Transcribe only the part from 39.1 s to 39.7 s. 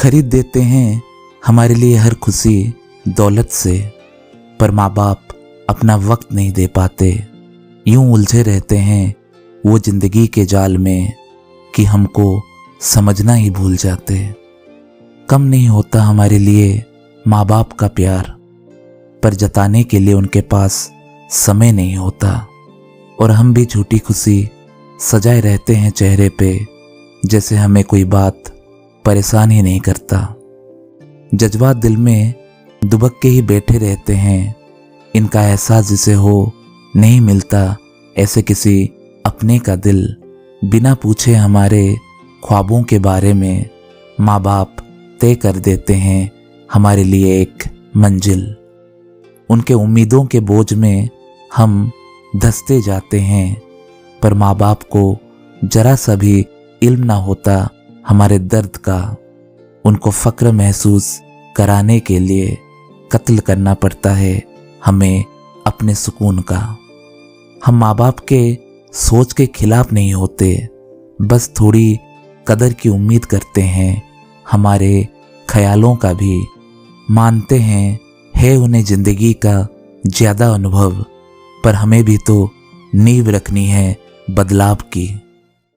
अपने